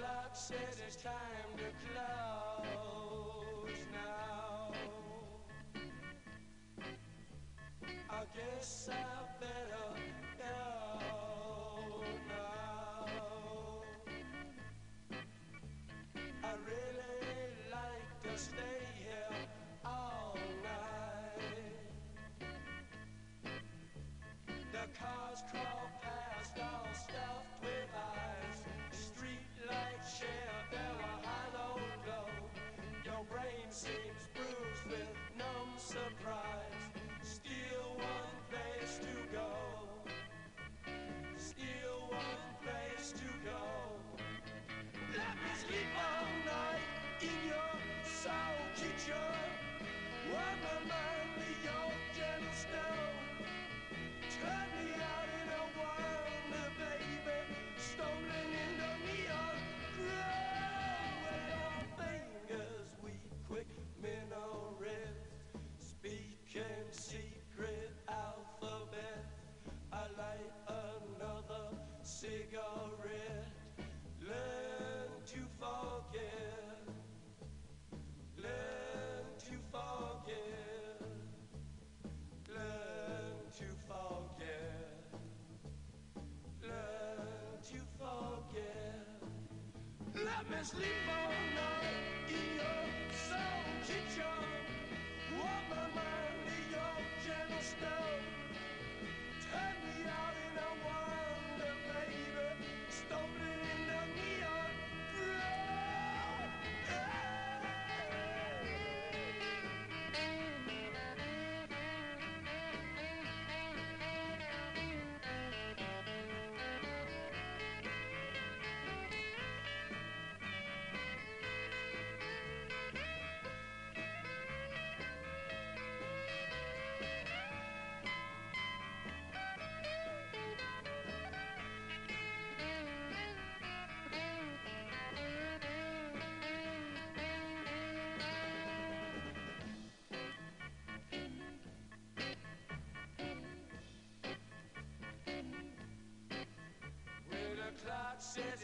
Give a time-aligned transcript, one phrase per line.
[0.00, 1.12] clock says it's time
[1.56, 2.64] to close
[3.92, 4.72] now.
[8.08, 9.09] I guess I.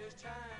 [0.07, 0.56] just time.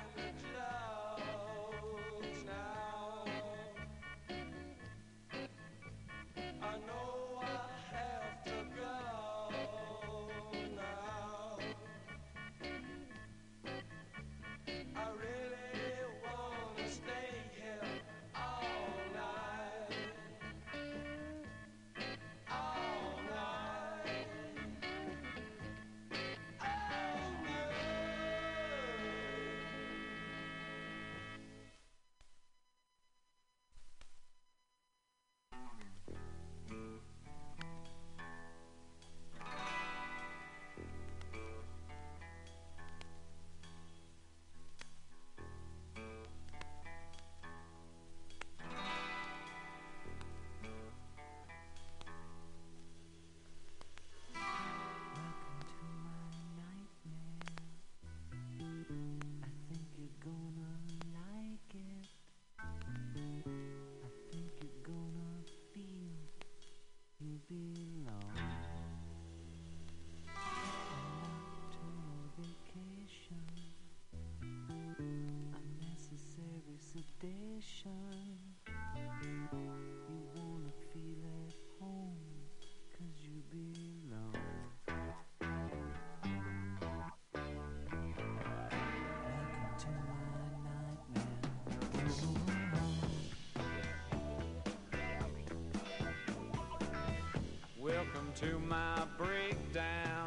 [98.39, 100.26] to my breakdown.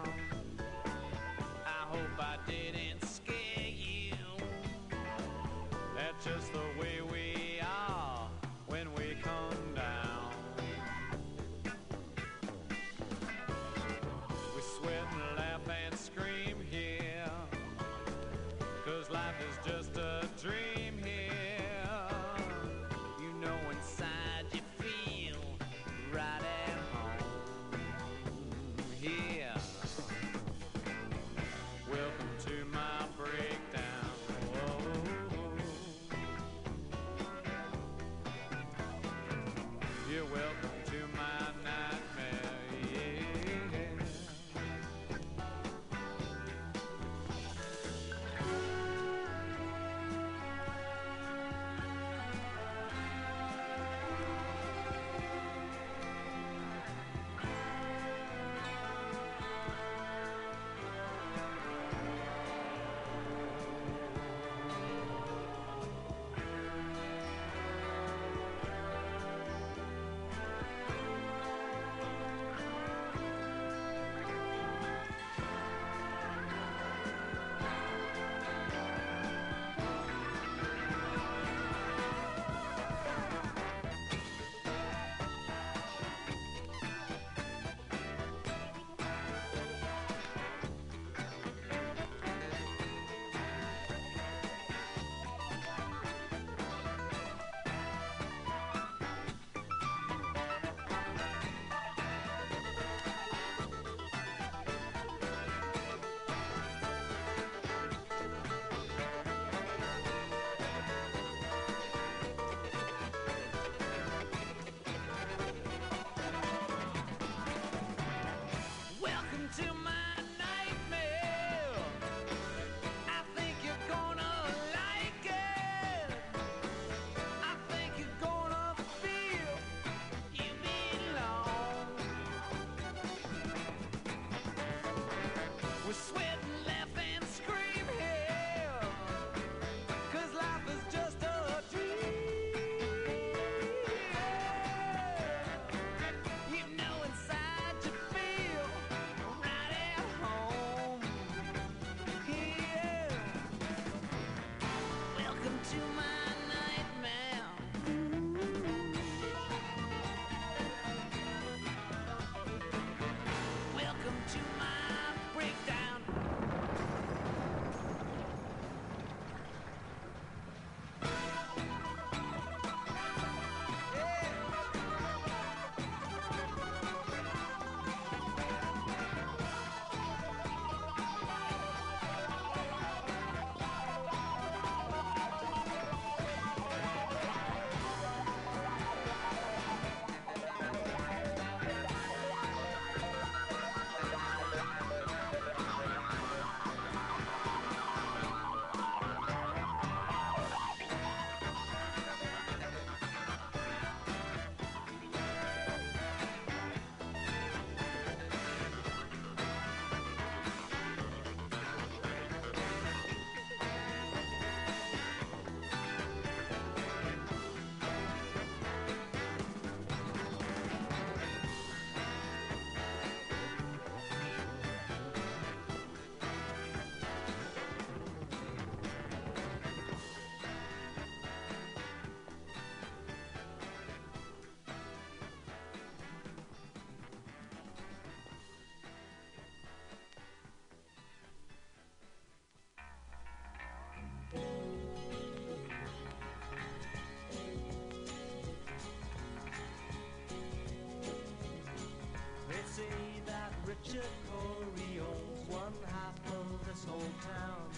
[256.91, 257.71] hometown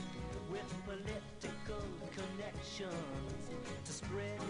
[0.50, 1.84] with political
[2.16, 3.50] connections
[3.84, 4.41] to spread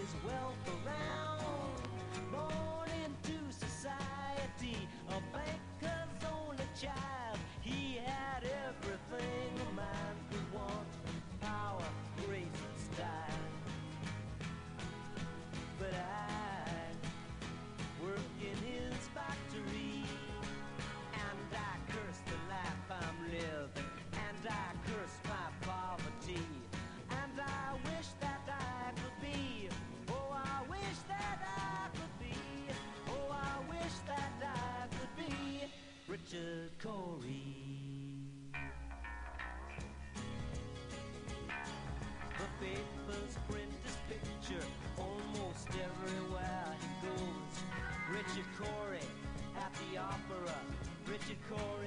[51.29, 51.82] your core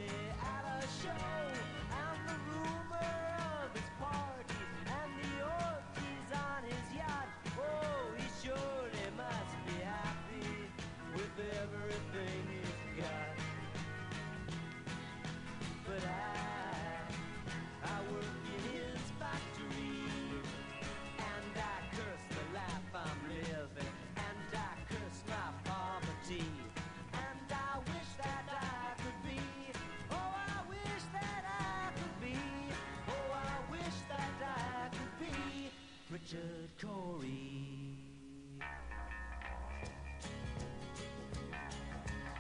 [36.27, 37.99] Richard Cory.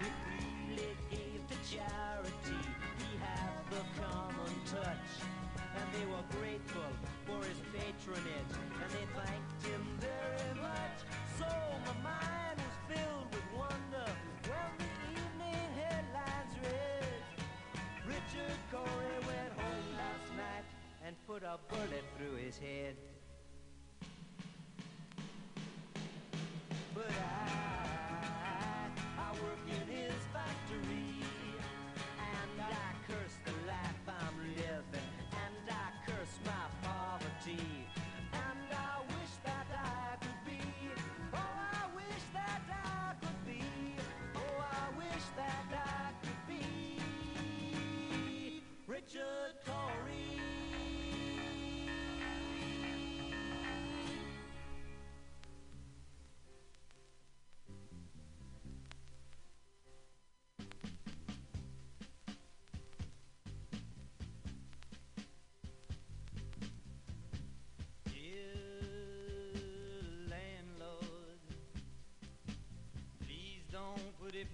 [0.00, 2.66] It really gave to charity.
[2.99, 5.09] He had the common touch.
[5.76, 6.90] And they were grateful
[7.26, 8.55] for his patronage.
[8.83, 10.99] And they thanked him very much.
[11.38, 11.47] So
[11.87, 14.11] my mind was filled with wonder
[14.49, 17.23] when the evening headlines read.
[18.05, 20.66] Richard Cory went home last night
[21.07, 22.97] and put a bullet through his head.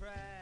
[0.03, 0.42] surprise.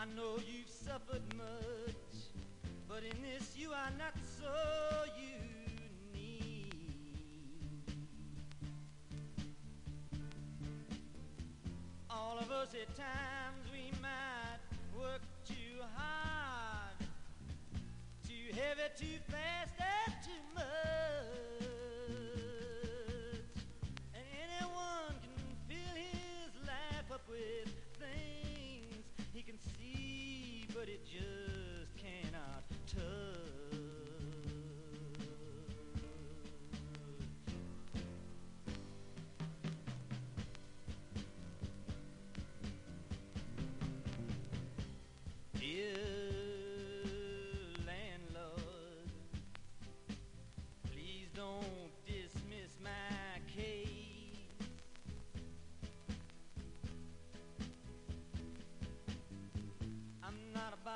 [0.00, 1.94] I know you've suffered much,
[2.88, 4.46] but in this you are not so
[6.14, 6.72] unique.
[12.08, 14.60] All of us at times we might
[14.98, 16.96] work too hard,
[18.26, 19.59] too heavy, too fast.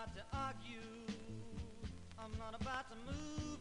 [0.04, 1.14] About to argue.
[2.18, 3.53] I'm not about to move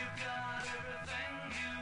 [0.00, 1.81] you got everything you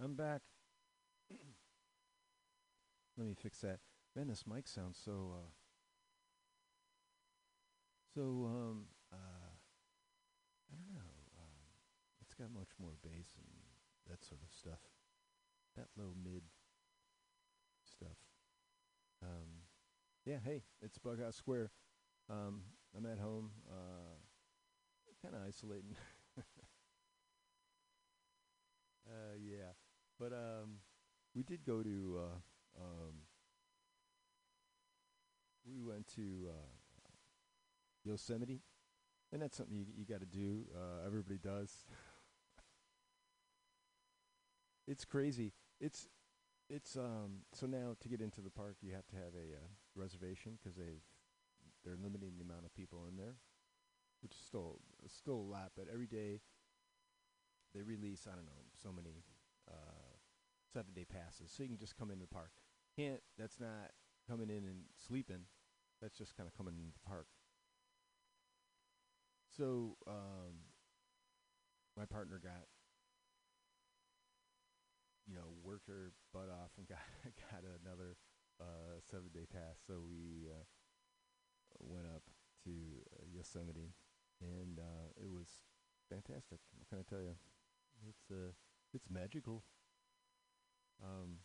[0.00, 0.42] I'm back.
[3.16, 3.80] Let me fix that.
[4.16, 5.50] Man, this mic sounds so uh
[8.14, 9.54] so um uh
[10.72, 11.14] I don't know.
[11.38, 11.64] Um
[12.20, 13.46] it's got much more bass and
[14.08, 14.80] that sort of stuff.
[15.76, 16.42] That low mid
[17.84, 18.18] stuff.
[19.22, 19.66] Um
[20.24, 21.70] yeah, hey, it's Bughouse Square.
[22.30, 22.62] Um
[22.96, 24.16] I'm at home, uh
[25.22, 25.96] kinda isolating.
[29.06, 29.72] uh yeah.
[30.18, 30.78] But um
[31.33, 33.12] we did go to uh um
[35.66, 36.66] we went to uh
[38.04, 38.60] Yosemite
[39.32, 40.64] and that's something you you got to do.
[40.74, 41.84] Uh everybody does.
[44.86, 45.52] it's crazy.
[45.80, 46.08] It's
[46.70, 49.68] it's um so now to get into the park you have to have a uh,
[49.94, 51.02] reservation cuz they've
[51.84, 53.36] they're limiting the amount of people in there,
[54.22, 56.40] which is still still a lot, but every day
[57.74, 59.24] they release I don't know so many
[59.70, 59.93] uh,
[60.74, 62.50] seven day passes, so you can just come into the park.
[62.98, 63.94] Can't that's not
[64.28, 65.46] coming in and sleeping.
[66.02, 67.26] That's just kind of coming into the park.
[69.56, 70.66] So um,
[71.96, 72.66] my partner got
[75.28, 76.98] you know worked her butt off and got
[77.50, 78.16] got another
[78.60, 79.78] uh, seven day pass.
[79.86, 80.66] So we uh,
[81.80, 82.22] went up
[82.64, 82.70] to
[83.14, 83.94] uh, Yosemite,
[84.40, 85.48] and uh, it was
[86.10, 86.58] fantastic.
[86.76, 87.38] What can I tell you?
[88.08, 88.52] It's uh,
[88.92, 89.62] it's magical.
[91.02, 91.42] Um,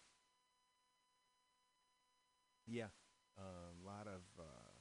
[2.67, 2.93] yeah,
[3.37, 4.73] a um, lot of uh,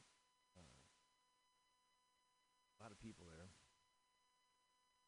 [0.57, 0.79] uh,
[2.83, 3.49] lot of people there.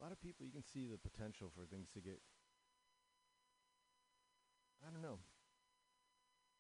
[0.01, 0.47] A lot of people.
[0.47, 2.21] You can see the potential for things to get.
[4.81, 5.21] I don't know.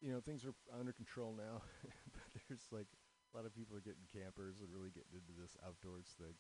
[0.00, 2.88] You know, things are under control now, but there's like
[3.32, 6.36] a lot of people are getting campers and really getting into this outdoors thing.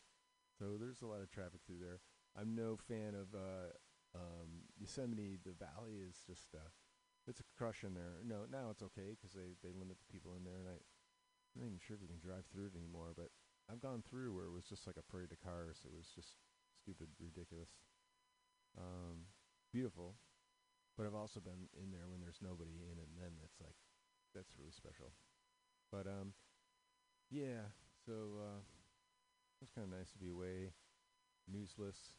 [0.58, 2.00] So there's a lot of traffic through there.
[2.36, 3.74] I'm no fan of uh,
[4.14, 5.38] um, Yosemite.
[5.42, 6.70] The valley is just uh,
[7.26, 8.20] it's a crush in there.
[8.24, 11.56] No, now it's okay because they they limit the people in there, and I, I'm
[11.62, 13.12] not even sure if you can drive through it anymore.
[13.14, 13.30] But
[13.70, 15.86] I've gone through where it was just like a parade of cars.
[15.86, 16.40] It was just
[16.74, 17.70] stupid, ridiculous.
[18.78, 19.30] Um,
[19.74, 20.14] beautiful,
[20.96, 23.74] but I've also been in there when there's nobody in and then it's like
[24.34, 25.10] that's really special.
[25.90, 26.34] But um,
[27.30, 27.74] yeah.
[28.06, 30.72] So uh, it was kind of nice to be away,
[31.50, 32.14] newsless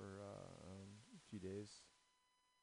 [0.00, 1.84] for uh, um, a few days.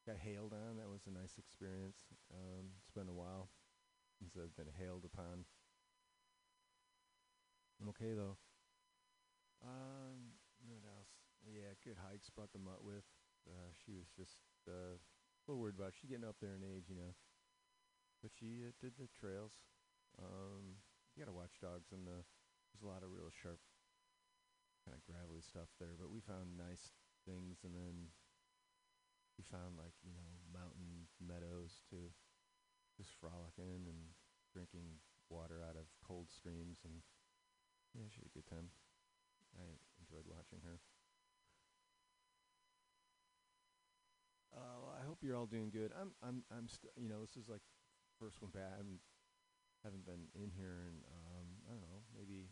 [0.02, 0.82] Got hailed on.
[0.82, 2.10] That was a nice experience.
[2.34, 3.54] Um, it's been a while
[4.18, 5.46] since I've been hailed upon.
[7.78, 8.34] I'm okay though.
[9.62, 10.34] Um,
[10.66, 11.14] what else?
[11.46, 12.26] Yeah, good hikes.
[12.34, 13.06] Brought the mutt with.
[13.46, 15.94] Uh, she was just uh, a little worried about.
[15.94, 17.14] She's getting up there in age, you know.
[18.18, 19.54] But she uh, did the trails.
[20.18, 20.82] Um,
[21.14, 22.26] you got to watch dogs, and the,
[22.74, 23.62] there's a lot of real sharp,
[24.82, 25.94] kind of gravelly stuff there.
[25.94, 26.98] But we found nice
[27.28, 28.08] things, and then
[29.36, 32.08] we found like you know mountain meadows to
[32.96, 34.16] just frolic in and
[34.50, 34.98] drinking
[35.28, 37.04] water out of cold streams, and
[37.92, 38.72] yeah, she had a good time.
[39.56, 39.64] I
[40.00, 40.80] enjoyed watching her.
[44.50, 45.92] Uh, I hope you're all doing good.
[45.94, 46.66] I'm, I'm, I'm.
[46.68, 47.62] St- you know, this is like
[48.18, 48.72] first one back.
[48.74, 49.00] I haven't,
[49.84, 52.48] haven't been in here in, um, I don't know, maybe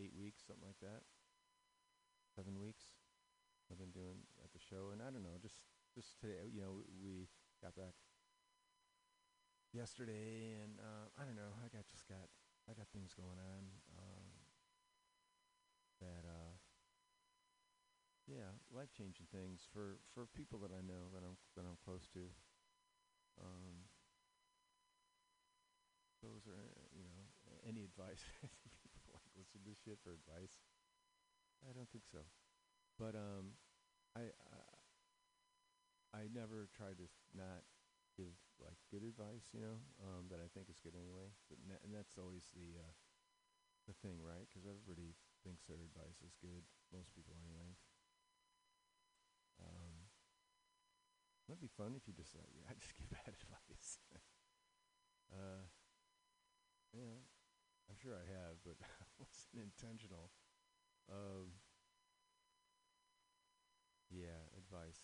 [0.00, 1.02] eight weeks, something like that.
[2.38, 2.94] Seven weeks.
[3.66, 6.46] I've been doing at the show, and I don't know, just, just today.
[6.46, 6.72] You know,
[7.02, 7.26] we
[7.58, 7.98] got back
[9.74, 11.50] yesterday, and uh, I don't know.
[11.58, 12.30] I got just got,
[12.70, 13.62] I got things going on.
[13.90, 14.38] Um,
[15.98, 16.54] that uh
[18.30, 22.06] yeah life changing things for for people that I know that I'm that I'm close
[22.14, 22.22] to
[23.42, 23.90] um
[26.22, 27.26] those are uh, you know
[27.66, 28.22] any advice
[28.94, 30.54] people like listen to shit for advice
[31.66, 32.26] I don't think so
[32.98, 33.58] but um
[34.16, 34.76] I uh,
[36.14, 37.06] I never try to
[37.36, 37.62] not
[38.16, 41.94] give like good advice you know um that I think is good anyway but and
[41.94, 42.92] that's always the uh
[43.88, 44.44] the thing, right?
[44.44, 46.60] Because everybody thinks their advice is good.
[46.92, 47.72] Most people, anyway.
[49.58, 50.12] Um,
[51.48, 53.98] it'd be fun if you just like, I just give bad advice.
[55.32, 55.64] uh,
[56.92, 57.16] yeah,
[57.88, 58.76] I'm sure I have, but
[59.18, 60.28] wasn't intentional.
[61.08, 61.52] Um,
[64.10, 65.00] yeah, advice.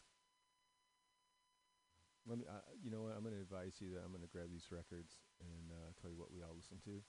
[2.26, 2.44] Let me.
[2.48, 3.12] Uh, you know what?
[3.16, 6.10] I'm going to advise you that I'm going to grab these records and uh, tell
[6.10, 7.04] you what we all listen to.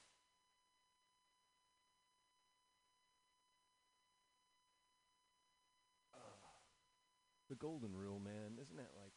[7.49, 9.13] the golden rule, man, isn't that like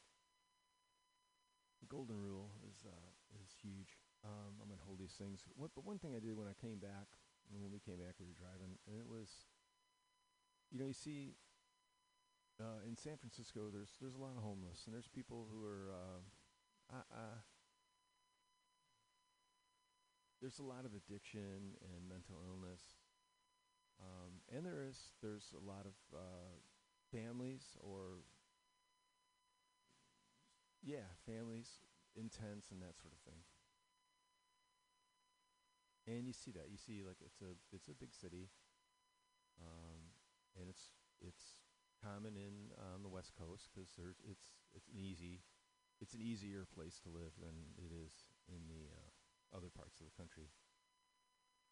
[1.81, 3.11] the golden rule is uh,
[3.41, 3.97] is huge.
[4.25, 5.41] Um, I'm gonna hold these things.
[5.57, 7.09] What, but one thing I did when I came back,
[7.49, 9.49] when we came back, we were driving, and it was,
[10.71, 11.35] you know, you see,
[12.61, 15.93] uh, in San Francisco, there's there's a lot of homeless, and there's people who are.
[15.95, 16.21] Uh,
[20.41, 22.81] there's a lot of addiction and mental illness,
[24.01, 26.55] um, and there is there's a lot of uh,
[27.11, 28.23] families or
[30.83, 31.83] yeah, families
[32.17, 33.43] intense and that sort of thing.
[36.07, 38.49] And you see that you see like it's a it's a big city,
[39.61, 39.98] um,
[40.59, 41.63] and it's it's
[42.03, 43.91] common in on the West Coast because
[44.27, 45.43] it's it's an easy
[46.01, 48.15] it's an easier place to live than it is
[48.47, 49.11] in the uh,
[49.57, 50.47] other parts of the country.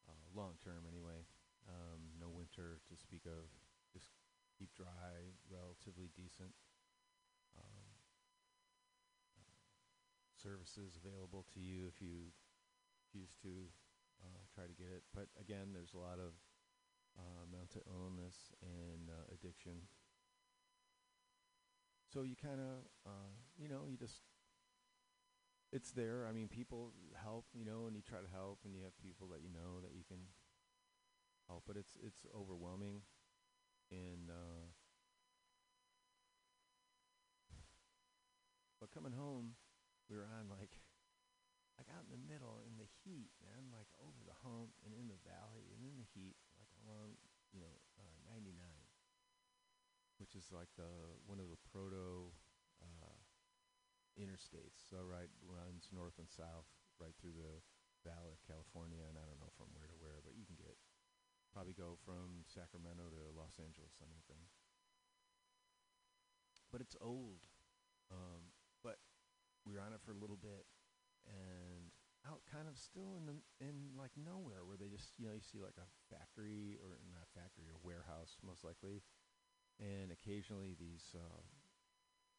[0.07, 1.27] Uh, long term, anyway.
[1.67, 3.51] Um, no winter to speak of.
[3.91, 4.11] Just
[4.59, 6.55] keep dry, relatively decent.
[7.59, 7.87] Um,
[9.39, 9.55] uh,
[10.39, 12.35] services available to you if you
[13.11, 13.71] choose to
[14.23, 15.03] uh, try to get it.
[15.15, 16.35] But again, there's a lot of
[17.19, 19.89] uh, mental illness and uh, addiction.
[22.13, 24.23] So you kind of, uh, you know, you just,
[25.73, 26.27] it's there.
[26.29, 26.93] I mean, people
[27.23, 29.81] help, you know, and you try to help, and you have people that you know
[29.83, 30.31] that you can
[31.49, 33.03] help, but it's it's overwhelming,
[33.91, 34.71] and uh,
[38.81, 39.59] but coming home,
[40.09, 40.79] we were on like
[41.77, 45.13] like out in the middle in the heat, man, like over the hump and in
[45.13, 46.39] the valley and in the heat,
[46.87, 47.19] like along,
[47.51, 48.55] you know, uh, 99,
[50.23, 52.31] which is like the one of the proto
[52.79, 53.19] uh,
[54.15, 54.87] interstates.
[54.87, 56.71] So right runs north and south
[57.03, 57.59] right through the
[58.07, 60.79] Valley of California, and I don't know from where to where, but you can get
[61.51, 64.47] probably go from Sacramento to Los Angeles on that thing.
[66.71, 67.43] But it's old.
[68.13, 68.55] Um,
[68.87, 69.03] but
[69.67, 70.63] we were on it for a little bit,
[71.27, 71.66] and
[72.27, 75.45] out kind of still in the in like nowhere where they just you know you
[75.45, 79.03] see like a factory or not factory or warehouse most likely,
[79.79, 81.43] and occasionally these uh,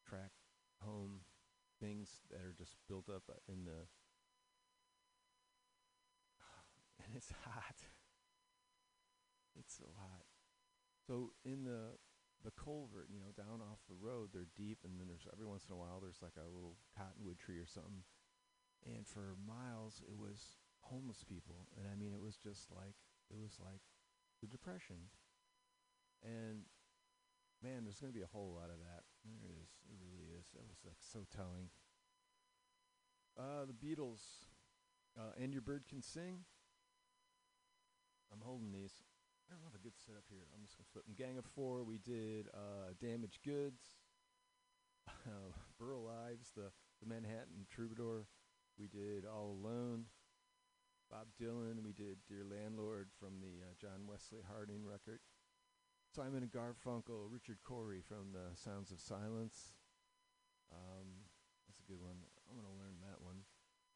[0.04, 0.32] track
[0.84, 1.24] home
[1.80, 3.88] things that are just built up uh, in the
[7.04, 7.80] and it's hot.
[9.58, 10.24] It's so hot.
[11.06, 11.98] So in the
[12.44, 15.66] the culvert, you know, down off the road, they're deep, and then there's every once
[15.66, 18.06] in a while there's like a little cottonwood tree or something.
[18.86, 22.96] And for miles, it was homeless people, and I mean, it was just like
[23.30, 23.82] it was like
[24.40, 25.12] the depression.
[26.24, 26.64] And
[27.62, 29.04] man, there's going to be a whole lot of that.
[29.24, 30.54] There is, it really is.
[30.54, 31.70] It was like so telling.
[33.38, 34.50] Uh, the Beatles,
[35.18, 36.42] uh, and your bird can sing.
[38.32, 38.92] I'm holding these.
[39.48, 40.44] I don't have a good setup here.
[40.52, 41.14] I'm just gonna flip them.
[41.16, 41.84] Gang of Four.
[41.84, 43.82] We did uh, Damaged Goods.
[45.26, 46.70] Uh, Burl Ives, the
[47.00, 48.26] the Manhattan Troubadour.
[48.78, 50.06] We did All Alone.
[51.10, 51.82] Bob Dylan.
[51.82, 55.18] We did Dear Landlord from the uh, John Wesley Harding record.
[56.14, 57.26] Simon and Garfunkel.
[57.26, 59.74] Richard Cory from the Sounds of Silence.
[60.70, 61.26] Um,
[61.66, 62.22] that's a good one.
[62.46, 63.42] I'm gonna learn that one.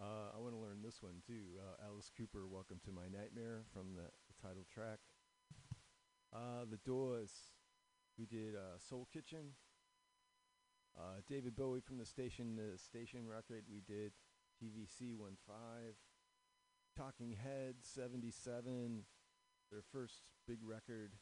[0.01, 1.63] Uh, I want to learn this one too.
[1.63, 4.99] Uh, Alice Cooper, "Welcome to My Nightmare" from the, the title track.
[6.35, 7.55] Uh, the Doors,
[8.19, 9.55] we did uh, Soul Kitchen.
[10.99, 14.13] Uh, David Bowie from the station, the station record, we did
[14.63, 15.35] TVC 15.
[16.97, 19.05] Talking Heads 77,
[19.71, 21.15] their first big record.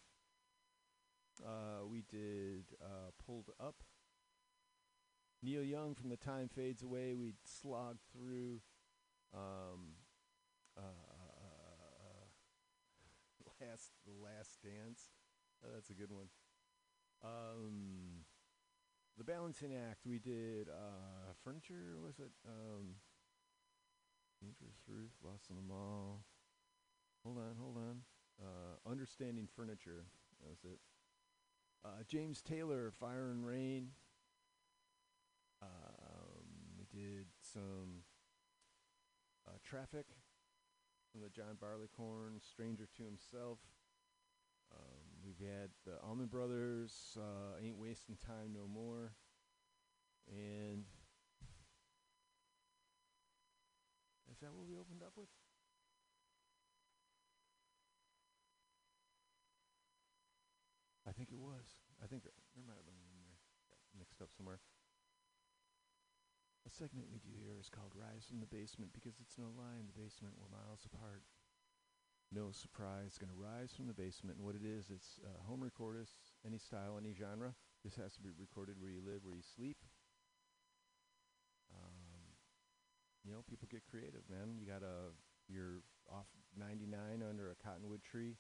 [1.45, 3.77] Uh, we did uh, Pulled Up.
[5.43, 8.61] Neil Young from The Time Fades Away, we slogged through
[9.33, 9.95] um,
[10.77, 10.83] uh,
[13.61, 15.13] last the last dance.
[15.65, 16.27] Uh, that's a good one.
[17.25, 18.25] Um,
[19.17, 20.01] the Balancing Act.
[20.05, 21.97] We did uh, furniture.
[22.03, 22.97] Was it um,
[24.41, 25.13] Dangerous Ruth?
[25.23, 26.25] Lost in the Mall.
[27.25, 28.01] Hold on, hold on.
[28.41, 30.07] Uh, Understanding Furniture.
[30.41, 30.79] That was it.
[31.85, 33.89] Uh, James Taylor, Fire and Rain.
[35.63, 38.05] Um, we did some
[39.47, 40.07] uh, Traffic
[41.13, 43.59] from the John Barleycorn, Stranger to Himself.
[44.73, 49.13] Um, we've had the Allman Brothers, uh, Ain't Wasting Time No More.
[50.29, 50.85] And
[54.41, 55.29] is that what we opened up with?
[61.05, 61.77] I think it was.
[62.01, 62.33] I think there,
[62.65, 63.37] might have been one there.
[63.93, 64.65] Mixed up somewhere.
[66.65, 69.77] A segment we do here is called Rise from the Basement because it's no lie
[69.77, 71.21] in the basement we're miles apart.
[72.33, 74.41] No surprise, going to rise from the basement.
[74.41, 77.53] And what it is, it's uh, home recordist, any style, any genre.
[77.85, 79.77] This has to be recorded where you live, where you sleep.
[83.31, 84.59] You know, people get creative, man.
[84.59, 85.15] You got a,
[85.47, 86.27] you're off
[86.59, 88.35] 99 under a cottonwood tree,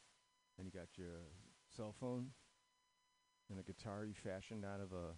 [0.59, 1.30] and you got your
[1.70, 2.34] cell phone,
[3.49, 5.14] and a guitar you fashioned out of a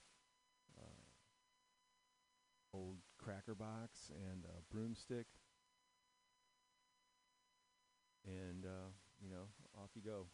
[0.76, 1.00] uh,
[2.74, 5.26] old cracker box and a broomstick.
[8.28, 8.92] And uh,
[9.24, 9.48] you know,
[9.80, 10.26] off you go.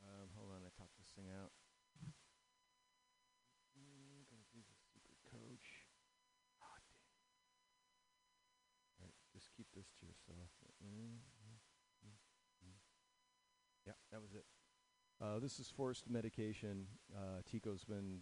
[0.00, 1.52] Um, hold on, I talked this thing out.
[3.76, 5.86] Mm, gonna do the secret coach.
[6.58, 7.18] Oh, damn.
[8.98, 10.50] All right, just keep this to yourself.
[10.82, 11.58] Mm, mm,
[12.02, 12.18] mm,
[12.66, 12.78] mm.
[13.86, 14.46] Yeah, that was it.
[15.20, 16.86] Uh, this is forced medication.
[17.12, 18.20] Uh, Tico's been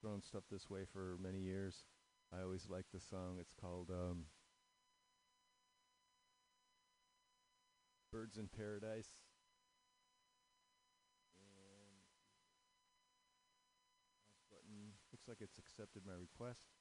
[0.00, 1.84] throwing stuff this way for many years.
[2.32, 3.36] I always like the song.
[3.38, 4.24] It's called um,
[8.10, 9.10] Birds in Paradise.
[11.36, 12.00] And
[14.48, 14.92] button.
[15.12, 16.79] Looks like it's accepted my request.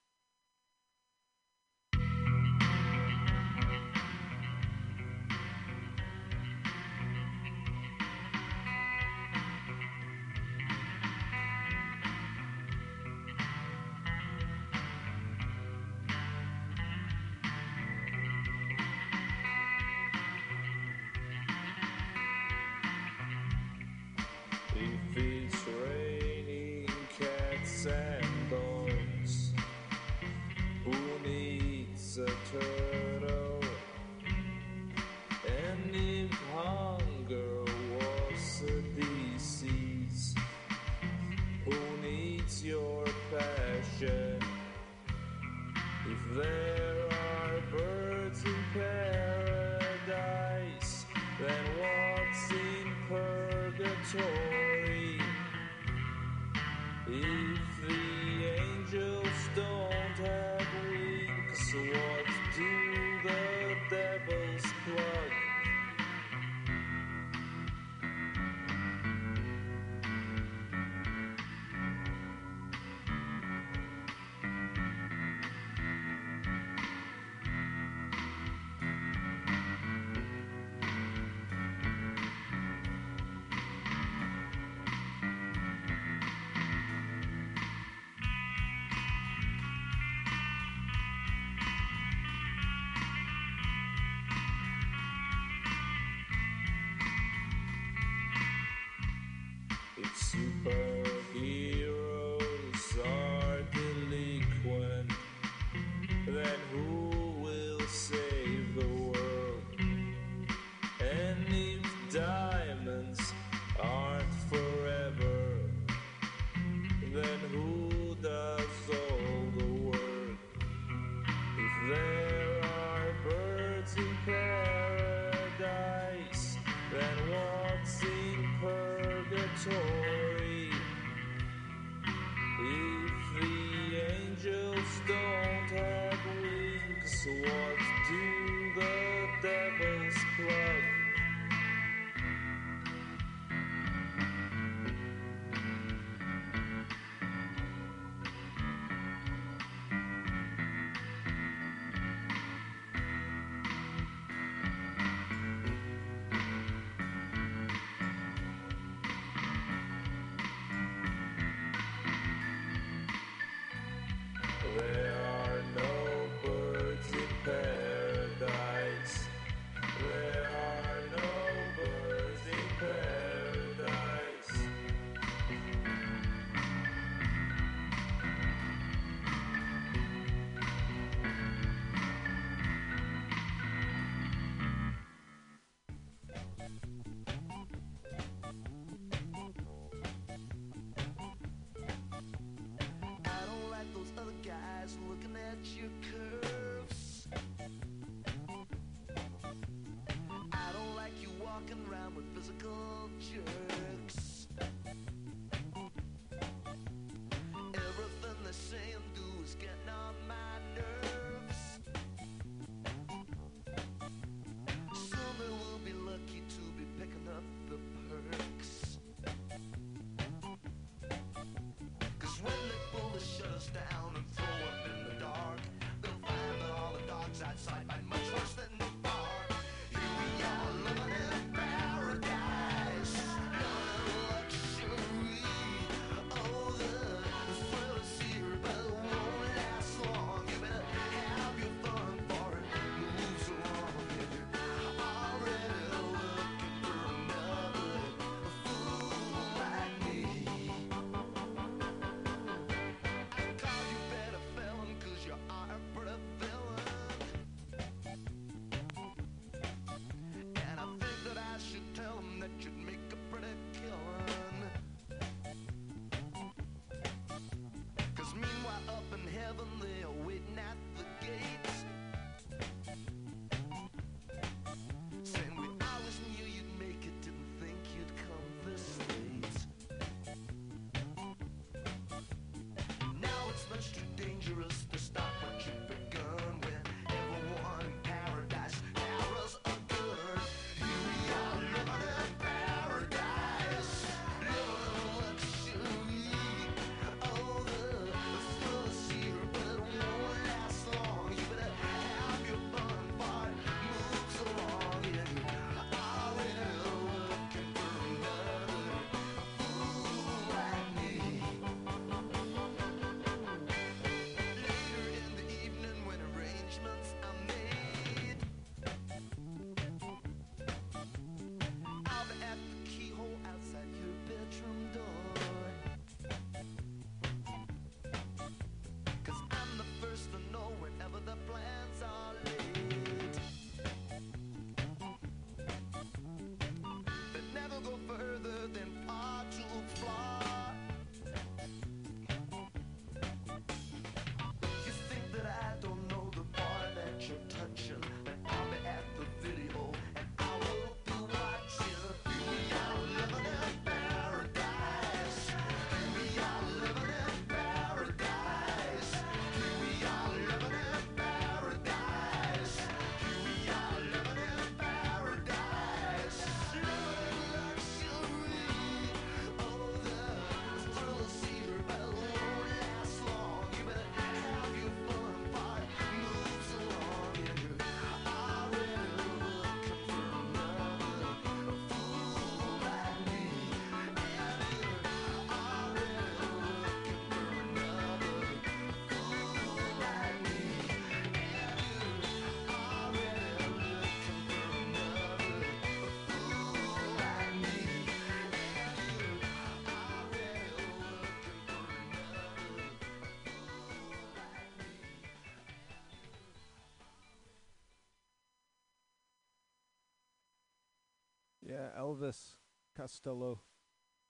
[411.97, 412.55] Elvis
[412.95, 413.59] Costello,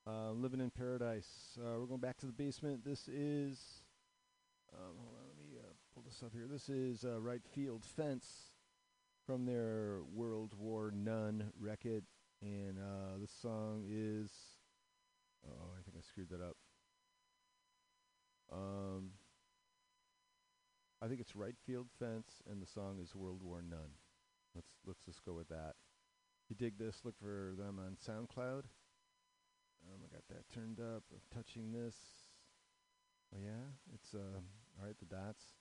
[0.08, 1.58] uh, Living in Paradise.
[1.58, 2.84] Uh, we're going back to the basement.
[2.86, 3.84] This is,
[4.74, 6.48] um, hold on, let me uh, pull this up here.
[6.50, 8.52] This is uh, Right Field Fence
[9.26, 12.04] from their World War None record.
[12.42, 12.78] And
[13.22, 14.32] this song is,
[15.46, 16.56] oh, I think I screwed that up.
[18.52, 19.12] Um,
[21.02, 23.92] I think it's Right Field Fence, and the song is World War None.
[24.56, 25.76] Let's let's just go with that.
[26.60, 28.64] Dig this, look for them on SoundCloud.
[29.88, 31.04] Um, I got that turned up.
[31.10, 31.96] I'm touching this.
[33.34, 35.00] Oh yeah, it's uh, all right.
[35.00, 35.59] The dots.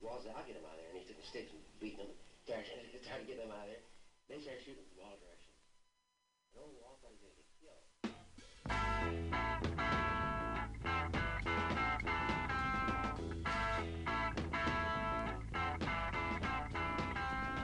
[0.00, 0.88] Walls, I'll get him out of there.
[0.96, 2.08] And he took the sticks and beating them,
[2.48, 3.84] thrashing it, trying to get them out of there.
[4.32, 5.60] They started shooting from all directions.
[6.56, 7.84] And old Wall thought he was going to get killed.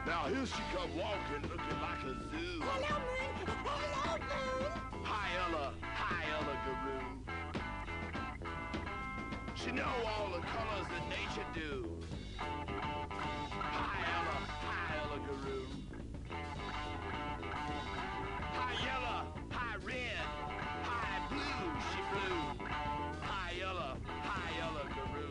[0.04, 2.60] Now here she come walking, looking like a zoo.
[2.60, 3.48] Hello, Moon.
[3.64, 4.68] Hello, Moon.
[5.08, 7.00] Hi Ella, hi Ella Guru.
[9.54, 11.96] She know all the colors that nature do.
[12.38, 15.60] Hi Ella, hi Ella Guru.
[18.52, 19.20] Hi yellow,
[19.50, 20.26] hi red,
[20.82, 22.36] hi blue, she flew.
[23.22, 25.30] Hi Ella, hi Ella Guru.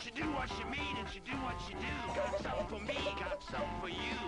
[0.00, 1.94] She do what she mean and she do what she do.
[2.14, 4.18] Got something for me, got something for you.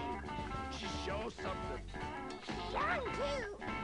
[0.72, 1.84] She shows something.
[2.72, 3.81] Young, too.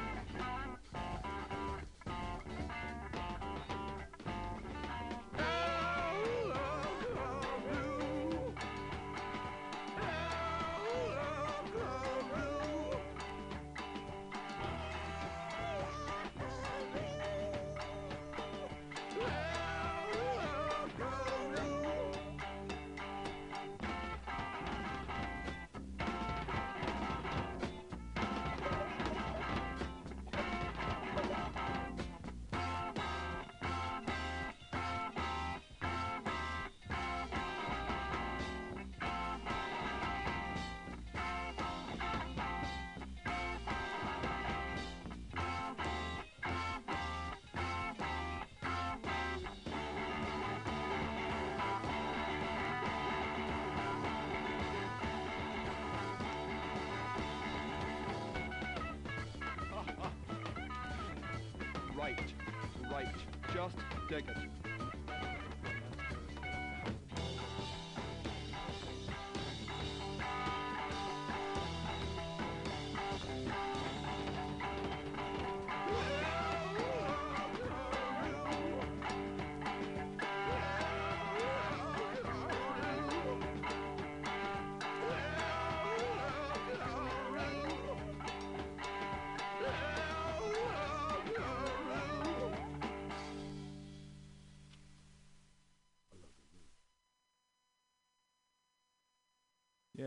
[64.08, 64.37] Just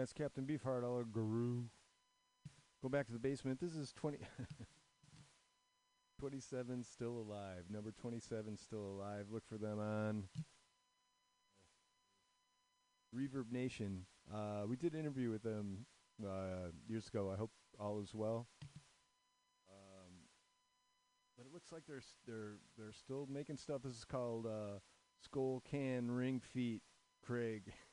[0.01, 1.65] that's Captain Beefheart, Ella Guru.
[2.81, 3.59] Go back to the basement.
[3.59, 4.17] This is 20
[6.19, 7.65] 27 Still Alive.
[7.69, 9.27] Number 27 Still Alive.
[9.31, 10.23] Look for them on
[13.15, 14.07] Reverb Nation.
[14.33, 15.85] Uh, we did an interview with them
[16.25, 17.31] uh, years ago.
[17.31, 18.47] I hope all is well.
[19.69, 20.13] Um,
[21.37, 23.83] but it looks like they're, they're, they're still making stuff.
[23.83, 24.79] This is called uh,
[25.23, 26.81] Skull Can Ring Feet
[27.23, 27.65] Craig.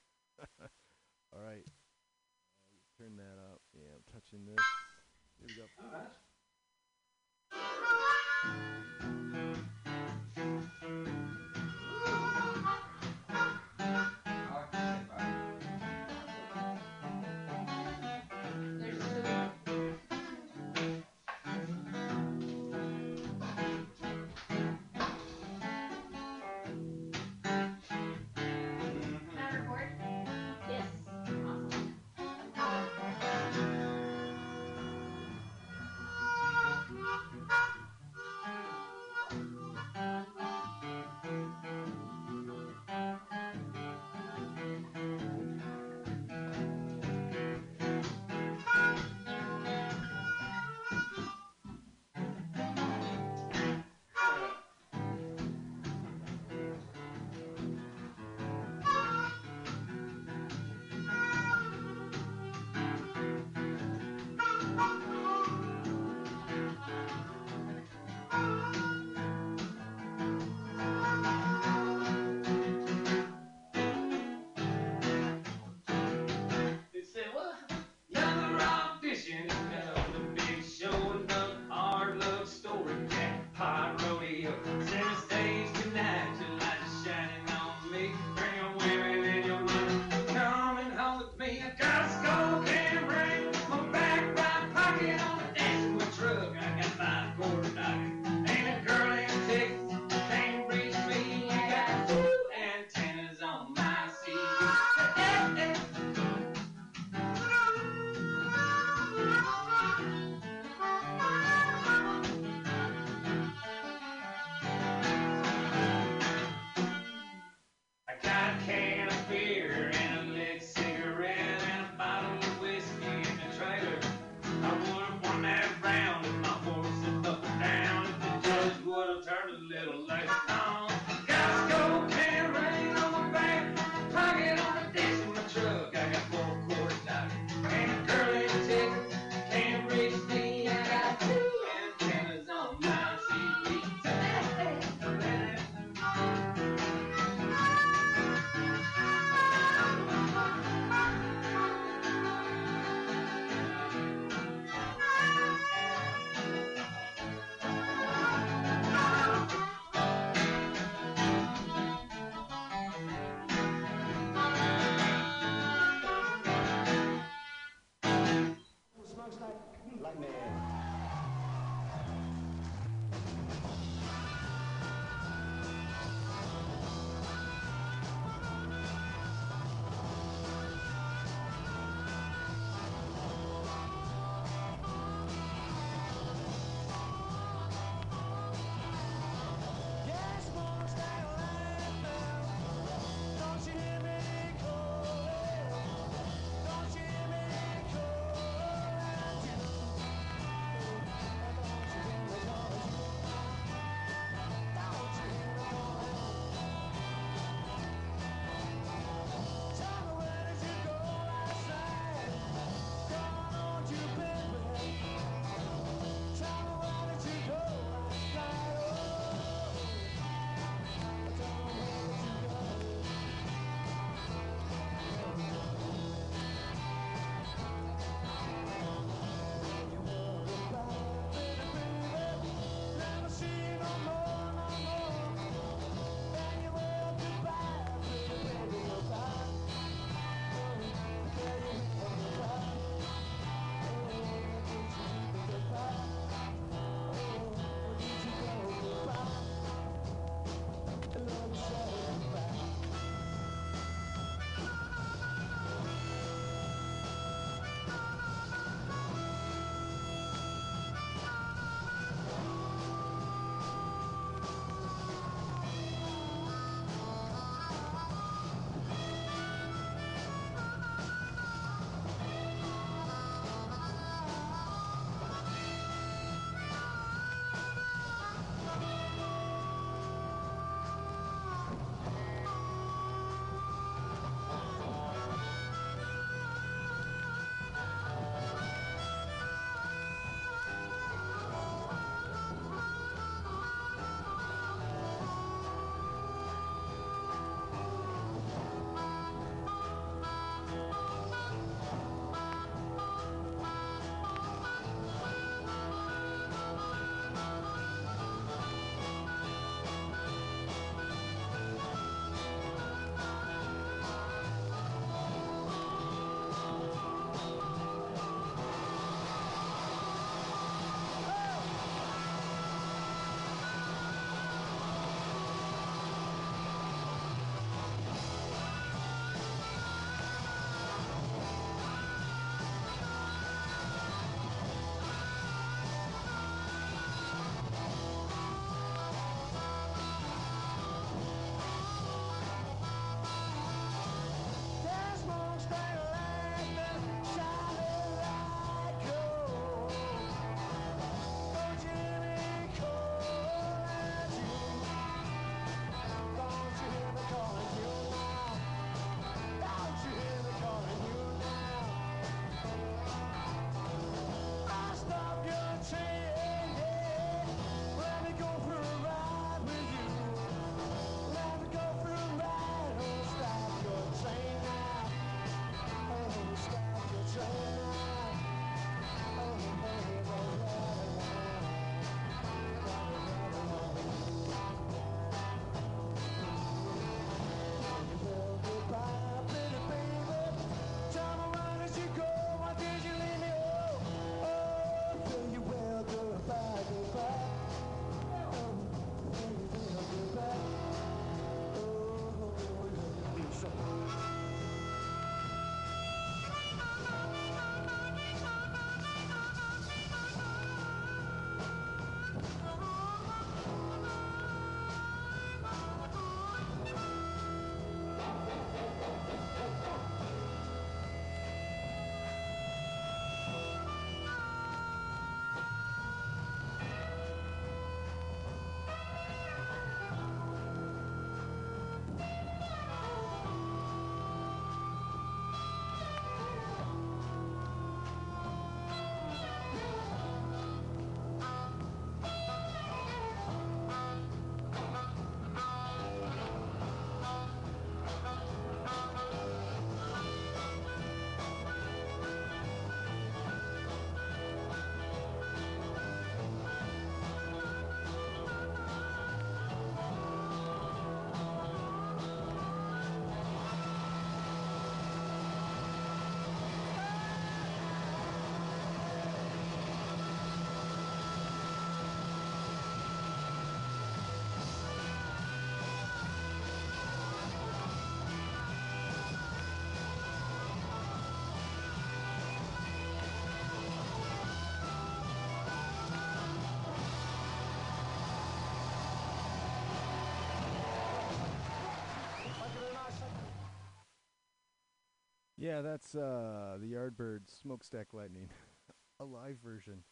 [495.68, 498.48] Yeah, that's uh, the Yardbird Smokestack Lightning,
[499.20, 500.02] a live version.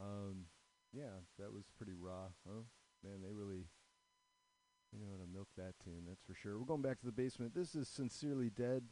[0.00, 0.46] Um,
[0.92, 2.26] yeah, that was pretty raw?
[2.44, 3.68] Man, they really
[4.92, 6.02] you know how to milk that tune.
[6.08, 6.58] That's for sure.
[6.58, 7.54] We're going back to the basement.
[7.54, 8.82] This is Sincerely Dead.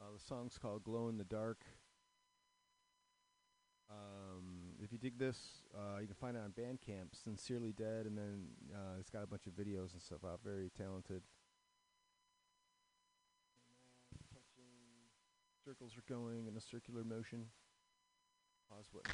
[0.00, 1.64] Uh, the song's called "Glow in the Dark."
[3.90, 7.20] Um, if you dig this, uh, you can find it on Bandcamp.
[7.20, 10.38] Sincerely Dead, and then uh, it's got a bunch of videos and stuff out.
[10.44, 11.22] Very talented.
[15.64, 17.46] Circles are going in a circular motion.
[18.68, 19.12] Pause button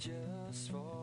[0.00, 0.99] just for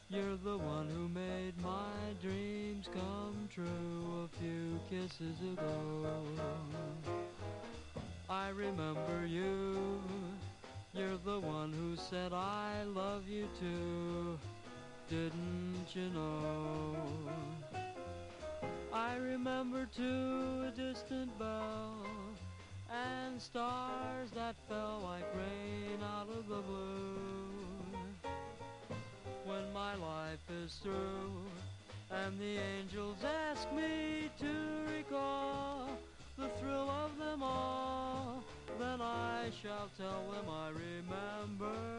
[0.09, 6.07] You're the one who made my dreams come true a few kisses ago.
[8.29, 10.01] I remember you.
[10.93, 14.39] You're the one who said I love you too.
[15.09, 16.95] Didn't you know?
[18.93, 21.78] I remember too a distant bell
[23.39, 28.31] stars that fell like rain out of the blue.
[29.45, 31.43] When my life is through
[32.11, 35.89] and the angels ask me to recall
[36.37, 38.43] the thrill of them all,
[38.77, 41.98] then I shall tell them I remember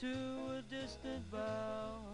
[0.00, 2.04] too a distant bell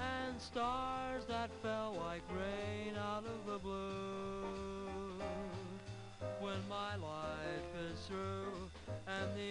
[0.00, 5.20] and stars that fell like rain out of the blue.
[6.40, 8.70] When my life is through
[9.06, 9.50] and the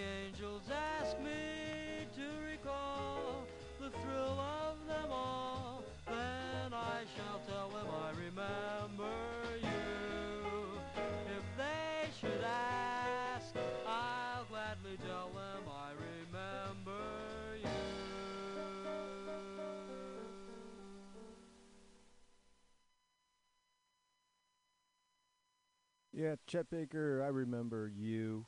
[26.23, 28.45] Yeah, Chet Baker, I remember you.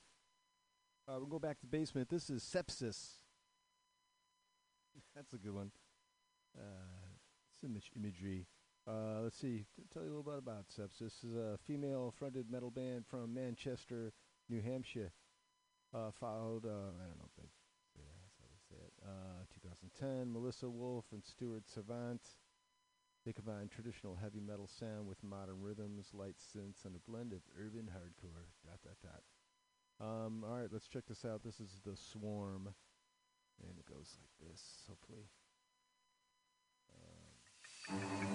[1.10, 2.08] Uh, we'll go back to basement.
[2.08, 3.16] This is sepsis.
[5.14, 5.72] That's a good one.
[6.58, 6.62] Uh,
[7.60, 8.48] some image- imagery.
[8.88, 9.66] Uh, let's see.
[9.76, 11.00] T- tell you a little bit about sepsis.
[11.02, 14.14] This is a female-fronted metal band from Manchester,
[14.48, 15.12] New Hampshire.
[15.94, 17.44] Uh, followed, uh, I don't know if say
[17.98, 18.94] that, that's how they say it.
[19.04, 22.22] Uh, 2010, Melissa Wolf and Stuart Savant.
[23.26, 27.40] They combine traditional heavy metal sound with modern rhythms, light synths, and a blend of
[27.60, 28.46] urban hardcore.
[28.64, 29.24] Dot dot dot.
[30.00, 31.42] Um, all right, let's check this out.
[31.44, 32.70] This is the Swarm,
[33.64, 34.62] and it goes like this.
[34.88, 35.26] Hopefully.
[37.90, 38.35] I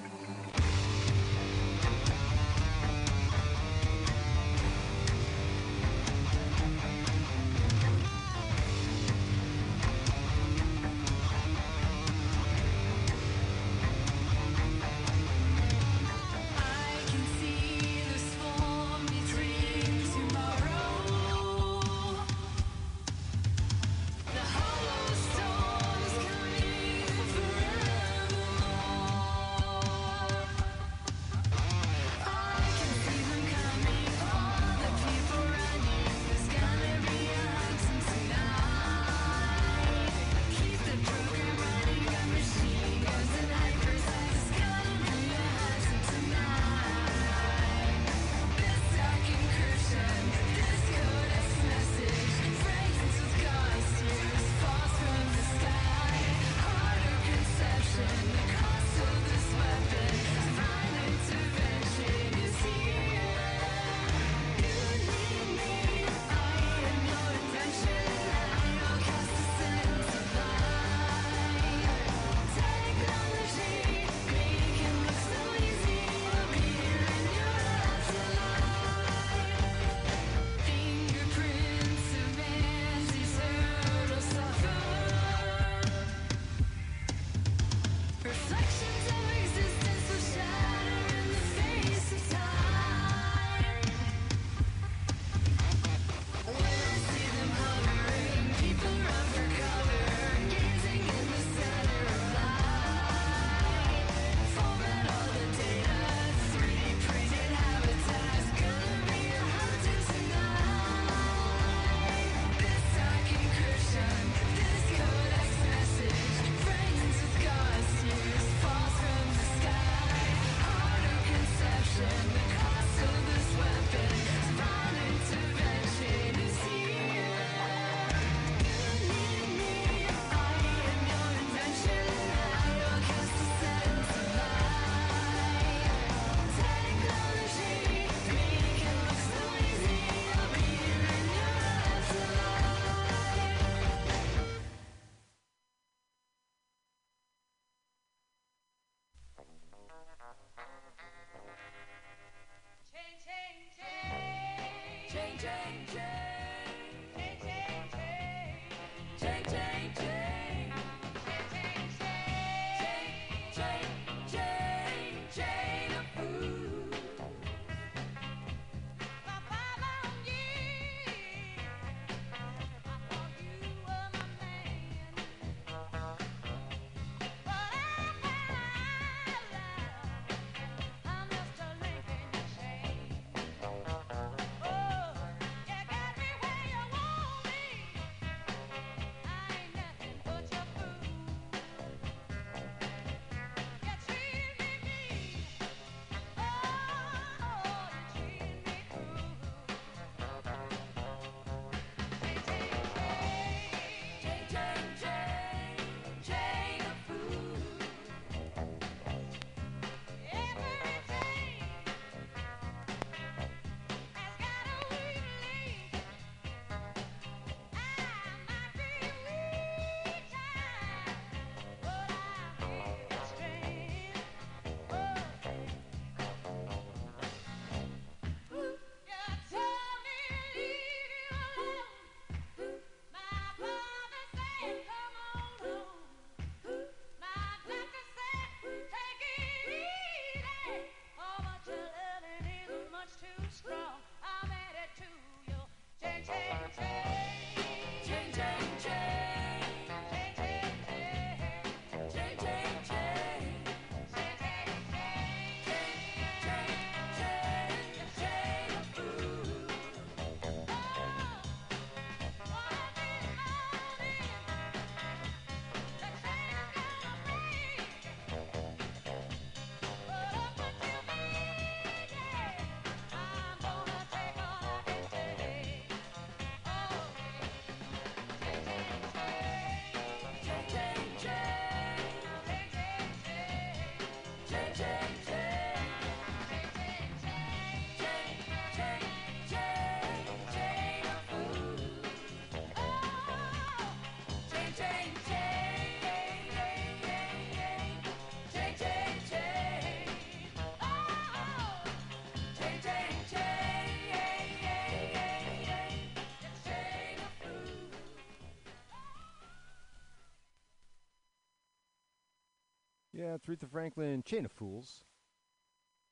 [313.33, 315.05] It's Aretha Franklin, Chain of Fools.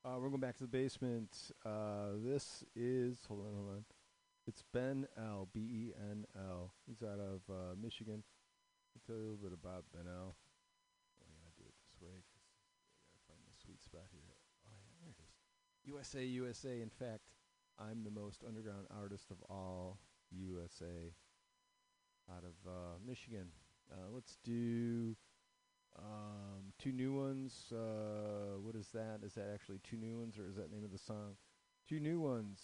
[0.05, 1.51] Uh, we're going back to the basement.
[1.65, 3.83] Uh, this is, hold on, hold on.
[4.47, 6.71] It's Ben L, B E N L.
[6.87, 8.23] He's out of uh, Michigan.
[8.95, 10.31] I'll tell you a little bit about Ben L.
[11.19, 12.23] Oh, I gotta do it this way I
[13.11, 14.23] gotta find the sweet spot here.
[14.63, 15.35] Oh, yeah, there it is.
[15.91, 16.79] USA, USA.
[16.79, 17.35] In fact,
[17.77, 19.99] I'm the most underground artist of all
[20.31, 21.11] USA
[22.31, 23.51] out of uh, Michigan.
[23.91, 25.17] Uh, let's do
[25.99, 27.71] um, two new ones.
[27.71, 29.19] Uh, what is that?
[29.23, 31.35] Is that actually two new ones, or is that name of the song?
[31.87, 32.59] Two new ones.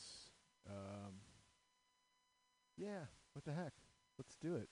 [0.70, 1.14] Um,
[2.78, 3.06] yeah.
[3.34, 3.74] What the heck?
[4.18, 4.70] Let's do it.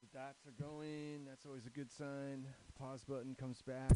[0.00, 1.26] The dots are going.
[1.28, 2.46] That's always a good sign.
[2.66, 3.92] The pause button comes back.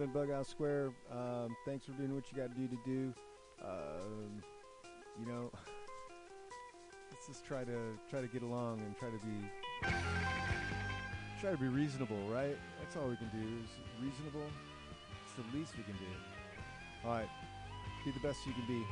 [0.00, 0.92] Been Bughouse Square.
[1.12, 3.12] Um, thanks for doing what you got to do to do.
[3.62, 4.42] Um,
[5.20, 5.50] you know,
[7.10, 9.92] let's just try to try to get along and try to be
[11.38, 12.56] try to be reasonable, right?
[12.80, 13.68] That's all we can do is
[14.02, 14.46] reasonable.
[15.26, 16.10] It's the least we can do.
[17.04, 17.28] All right,
[18.06, 18.82] be the best you can be.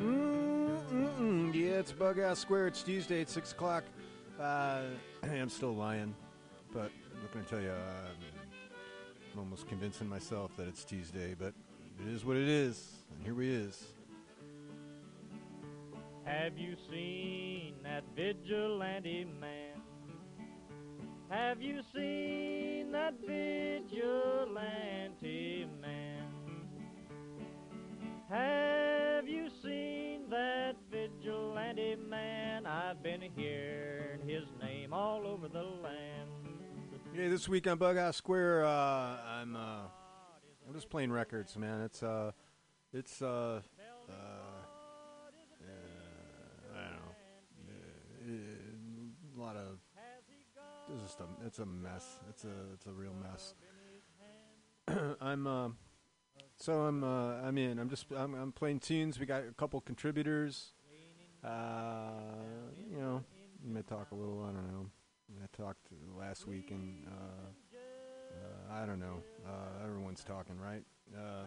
[0.00, 1.54] Mm-mm-mm.
[1.54, 2.68] Yeah, it's Bug Bughouse Square.
[2.68, 3.84] It's Tuesday at 6 o'clock.
[4.40, 4.82] Uh,
[5.22, 6.14] I'm still lying,
[6.72, 7.70] but I'm not going to tell you.
[7.70, 8.10] Uh,
[9.32, 11.52] I'm almost convincing myself that it's Tuesday, but
[12.00, 12.92] it is what it is.
[13.14, 13.84] And here we is.
[16.24, 19.80] Have you seen that vigilante man?
[21.30, 23.86] Have you seen that vigilante
[25.80, 25.87] man?
[28.30, 32.66] Have you seen that vigilante man?
[32.66, 36.28] I've been hearing his name all over the land.
[37.16, 39.86] Yeah, this week on Bughouse Square, uh, I'm uh,
[40.66, 41.80] I'm just playing records, man.
[41.80, 42.32] It's uh,
[42.92, 44.14] it's uh, uh, uh
[46.76, 47.00] I don't
[48.26, 49.78] know, a lot of
[50.92, 52.20] it's just a it's a mess.
[52.28, 53.54] It's a it's a real mess.
[55.20, 55.68] I'm uh,
[56.58, 57.78] so I'm uh, I'm in.
[57.78, 59.18] I'm just I'm, I'm playing tunes.
[59.18, 60.72] We got a couple contributors.
[61.44, 62.10] Uh,
[62.90, 63.22] you know,
[63.64, 64.42] we may talk a little.
[64.42, 64.86] I don't know.
[65.42, 65.86] I talked
[66.18, 69.22] last week, and uh, uh, I don't know.
[69.46, 70.82] Uh, everyone's talking, right?
[71.16, 71.46] Um,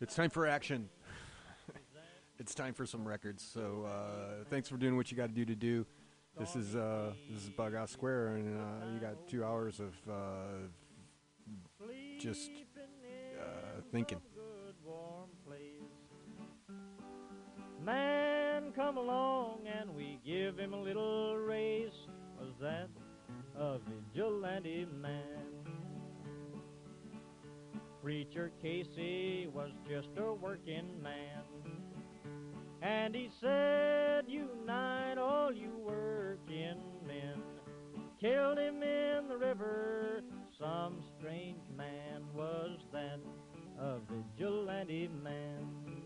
[0.00, 0.88] it's time for action.
[2.38, 3.46] it's time for some records.
[3.52, 5.84] So uh, thanks for doing what you got to do to do.
[6.38, 10.68] This is this is Bughouse Square, and you got two hours of uh,
[12.18, 12.50] just
[13.38, 14.20] uh, thinking.
[17.84, 22.08] Man, come along and we give him a little race.
[22.40, 22.88] Was that
[23.58, 25.46] a vigilante man?
[28.02, 31.42] Preacher Casey was just a working man.
[32.82, 37.42] And he said, Unite all you working men.
[38.20, 40.22] Killed him in the river.
[40.58, 43.20] Some strange man was that,
[43.78, 46.05] a vigilante man.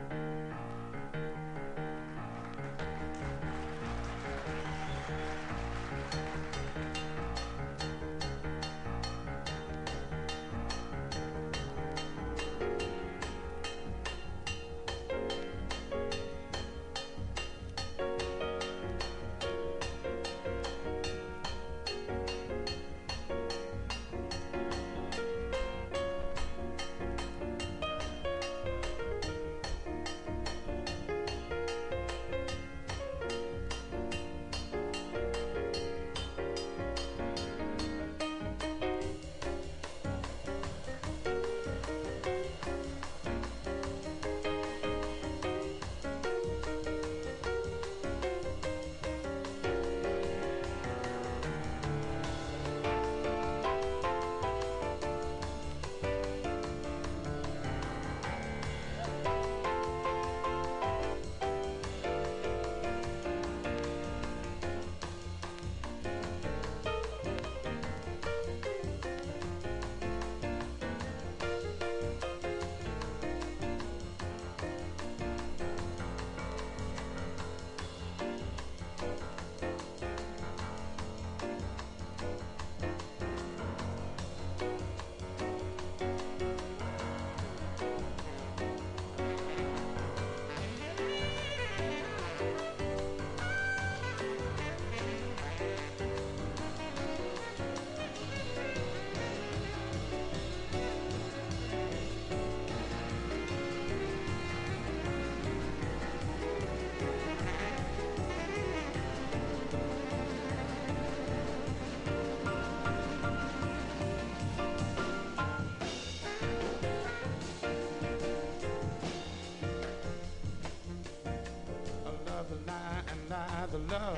[123.91, 124.17] Love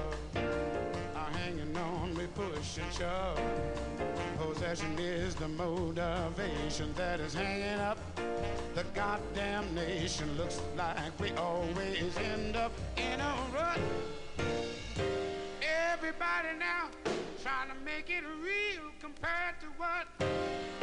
[1.16, 3.40] are hanging on, we push and shove.
[4.38, 7.98] Possession is the motivation that is hanging up
[8.76, 10.30] the goddamn nation.
[10.38, 13.80] Looks like we always end up in a rut.
[15.92, 16.90] Everybody now
[17.42, 20.83] trying to make it real compared to what?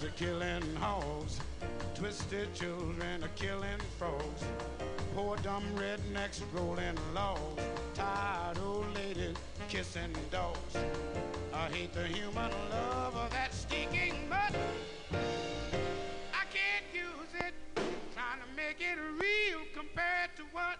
[0.00, 1.40] Slaughterhouses are killing hogs.
[1.94, 4.44] Twisted children are killing frogs.
[5.14, 7.62] Poor dumb rednecks rolling logs.
[7.94, 9.36] Tired old ladies
[9.68, 10.76] kissing dogs.
[11.52, 14.54] I hate the human love of that stinking mud.
[15.12, 17.54] I can't use it.
[18.14, 20.78] Trying to make it real compared to what?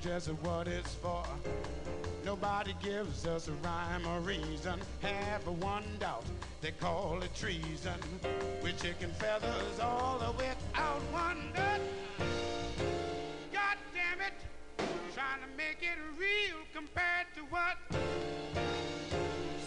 [0.00, 1.24] Just what it's for.
[2.24, 4.80] Nobody gives us a rhyme or reason.
[5.00, 6.24] Have a one doubt,
[6.60, 7.98] they call it treason.
[8.62, 11.80] With chicken feathers all the way without wonder.
[13.52, 14.34] God damn it,
[15.14, 17.76] trying to make it real compared to what?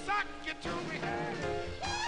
[0.05, 1.98] Suck you to me.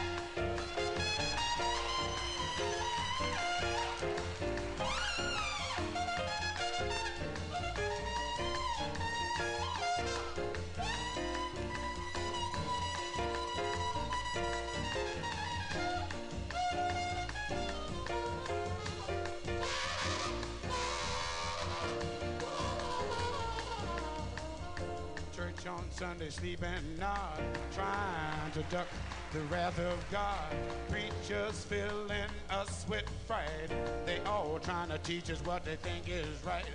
[26.01, 27.39] Sunday, sleep and nod,
[27.75, 28.87] trying to duck
[29.33, 30.51] the wrath of God.
[30.89, 33.69] Preachers filling us with fright.
[34.07, 36.65] They all trying to teach us what they think is right.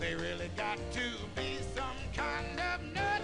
[0.00, 1.02] They really got to
[1.36, 3.20] be some kind of nut.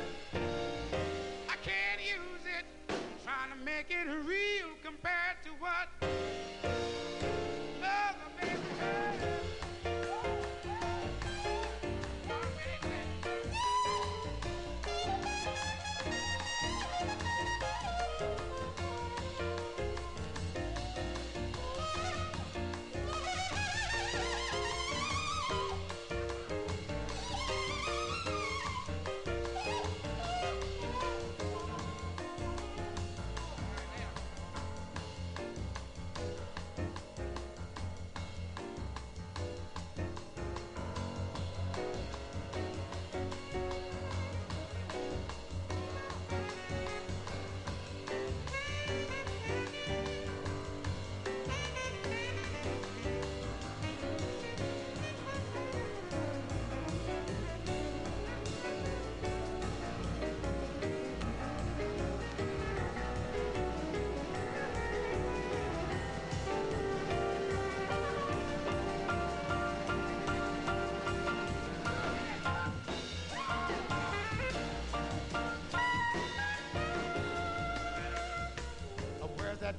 [1.49, 5.89] I can't use it, I'm trying to make it real compared to what
[7.81, 9.46] Mother Mary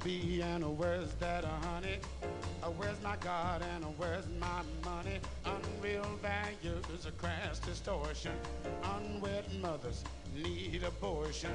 [0.08, 1.98] and where's that honey?
[2.78, 5.18] Where's my God and where's my money?
[5.44, 8.32] Unreal values, a crass distortion.
[8.96, 10.04] Unwed mothers
[10.34, 11.50] need abortion.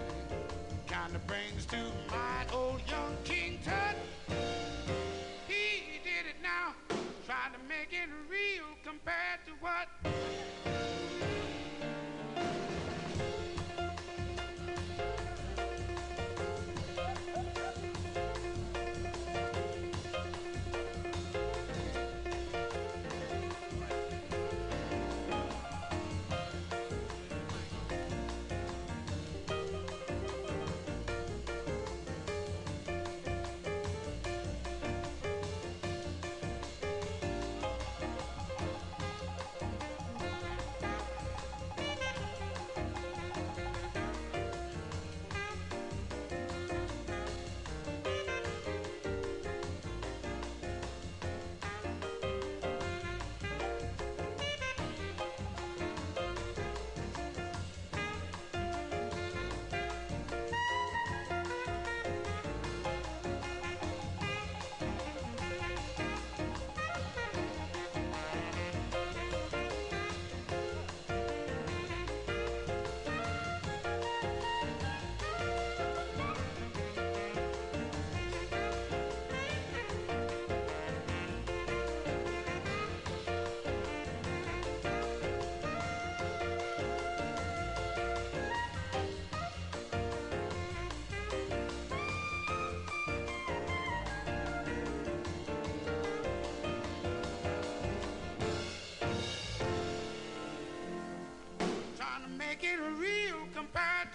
[0.88, 1.78] Kinda brings to
[2.12, 3.96] mind old young King Tut.
[5.48, 6.76] He did it now,
[7.26, 10.12] trying to make it real compared to what?
[103.64, 104.12] Compared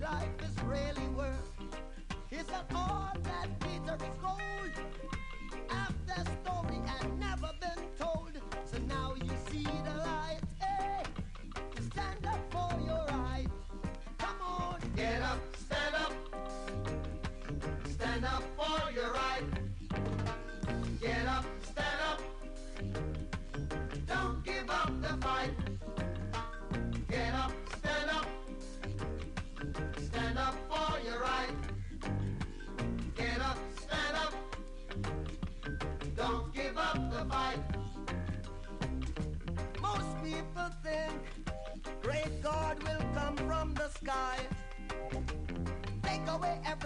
[0.00, 1.52] life is really worth.
[2.30, 5.17] Is that all that glitter is gold?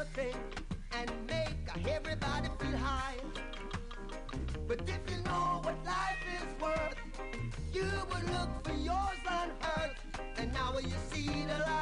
[0.03, 0.37] Away everything,
[0.93, 3.16] and make everybody feel high.
[4.66, 6.97] But if you know what life is worth,
[7.73, 9.97] you would look for yours on earth.
[10.39, 11.81] And now you see the light,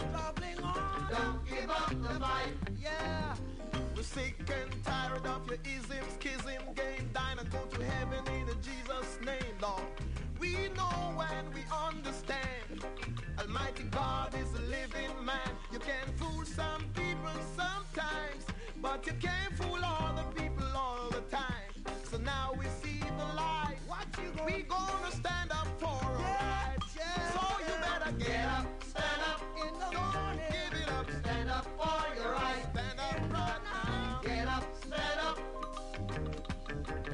[0.00, 1.08] Keep on.
[1.10, 2.54] Don't give up the fight.
[2.80, 3.34] Yeah.
[3.96, 8.46] We're sick and tired of your ism, schism, game, dine and go to heaven in
[8.62, 9.82] Jesus' name, Lord.
[10.38, 12.84] We know and we understand.
[13.38, 15.50] Almighty God is a living man.
[15.72, 18.44] You can fool some people sometimes,
[18.80, 21.72] but you can't fool all the people all the time.
[22.10, 23.76] So now we see the light.
[23.86, 26.89] What you gonna we gonna stand up for our rights.
[28.00, 30.40] Better get up, stand up in the morning.
[30.50, 32.66] Give it up, stand up for your rights.
[32.72, 34.20] Stand up right now.
[34.24, 35.38] Get up, stand up.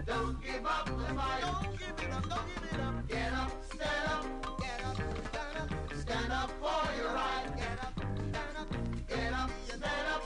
[0.06, 1.40] Don't give up the fight.
[1.42, 3.08] Don't give it up, don't give it up.
[3.08, 4.24] Get up, stand up.
[4.60, 4.96] Get up,
[5.30, 5.70] stand up.
[5.96, 7.56] Stand up for your right.
[7.56, 8.68] Get up, stand up.
[9.08, 10.22] Get up, stand up.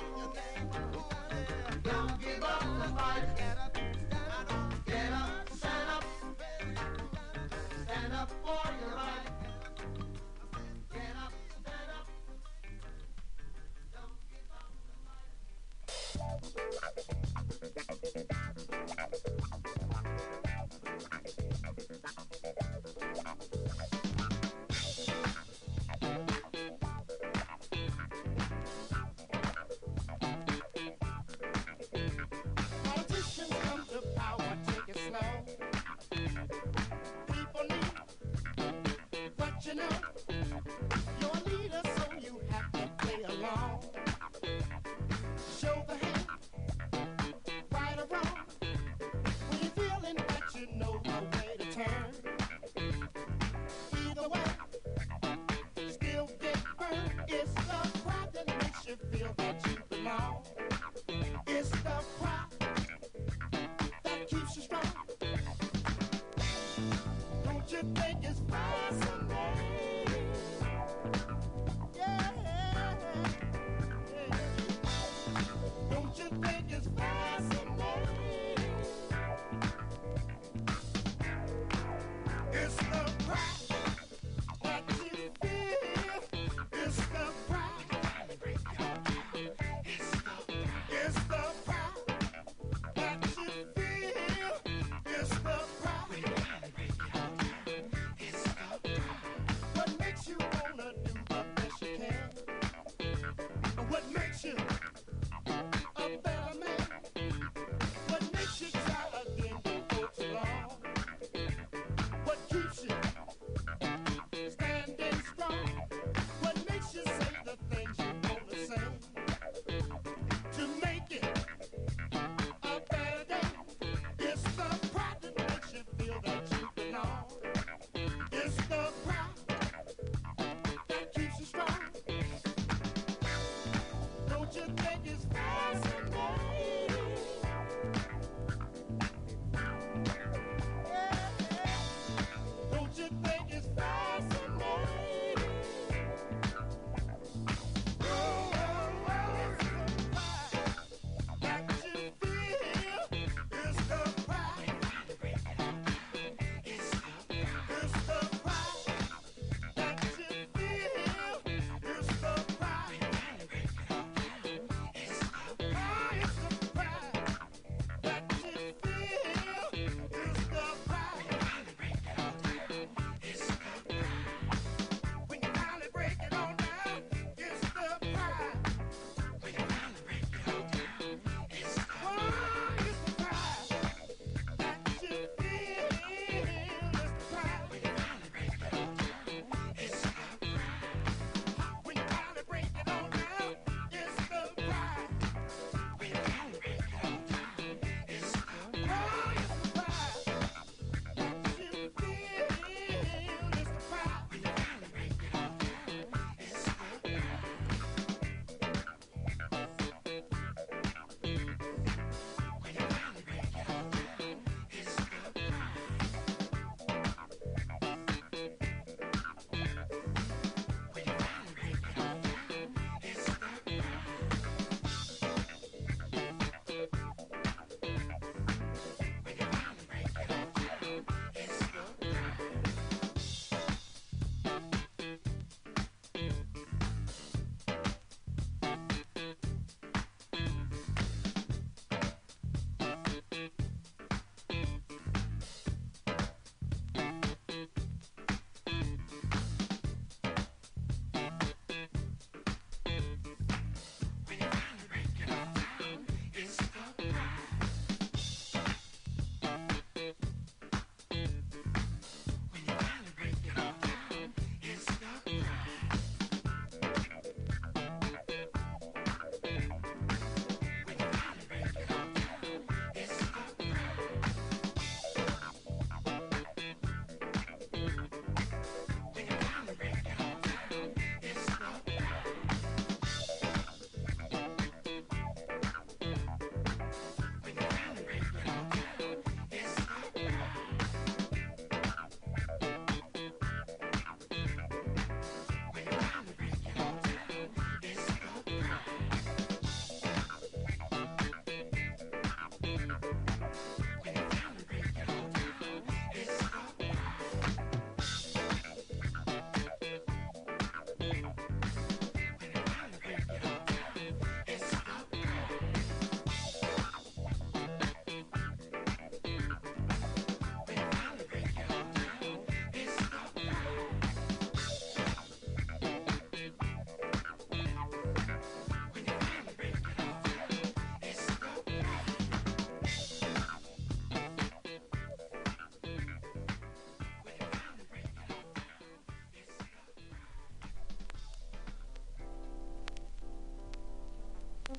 [1.83, 3.60] Don't give up the fight.
[18.97, 19.15] Thank
[21.39, 21.40] you.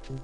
[0.04, 0.20] Said